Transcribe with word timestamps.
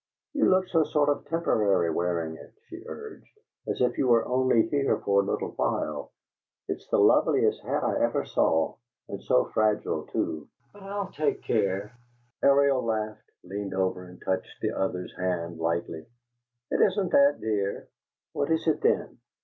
"You 0.33 0.49
look 0.49 0.67
so 0.67 0.83
sort 0.83 1.09
of 1.09 1.25
temporary, 1.25 1.91
wearing 1.91 2.35
it," 2.35 2.53
she 2.67 2.83
urged, 2.87 3.29
"as 3.67 3.81
if 3.81 3.99
you 3.99 4.07
were 4.07 4.27
only 4.27 4.63
here 4.67 4.97
for 4.97 5.21
a 5.21 5.23
little 5.23 5.51
while. 5.51 6.11
It's 6.67 6.87
the 6.87 6.97
loveliest 6.97 7.61
hat 7.61 7.83
I 7.83 8.01
ever 8.01 8.25
saw, 8.25 8.77
and 9.07 9.21
so 9.21 9.45
fragile, 9.53 10.07
too, 10.07 10.47
but 10.73 10.81
I'll 10.81 11.11
take 11.11 11.43
care" 11.43 11.95
Ariel 12.43 12.83
laughed, 12.83 13.29
leaned 13.43 13.75
over, 13.75 14.05
and 14.07 14.19
touched 14.19 14.59
the 14.59 14.71
other's 14.75 15.15
hand 15.17 15.59
lightly. 15.59 16.07
"It 16.71 16.81
isn't 16.81 17.11
that, 17.11 17.37
dear." 17.39 17.87
"What 18.33 18.49
is 18.49 18.67
it, 18.67 18.81
then?" 18.81 19.19